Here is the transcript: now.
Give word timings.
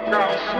now. 0.00 0.51